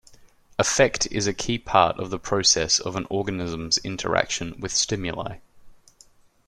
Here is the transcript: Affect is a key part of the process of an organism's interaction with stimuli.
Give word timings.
Affect 0.57 1.05
is 1.11 1.27
a 1.27 1.33
key 1.35 1.59
part 1.59 1.99
of 1.99 2.09
the 2.09 2.17
process 2.17 2.79
of 2.79 2.95
an 2.95 3.05
organism's 3.11 3.77
interaction 3.83 4.59
with 4.59 4.71
stimuli. 4.71 5.37